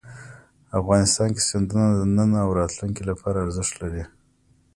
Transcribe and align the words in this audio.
افغانستان 0.79 1.27
کې 1.35 1.41
سیندونه 1.49 1.87
د 1.93 2.01
نن 2.17 2.31
او 2.43 2.49
راتلونکي 2.59 3.03
لپاره 3.09 3.43
ارزښت 3.45 3.73
لري. 3.83 4.03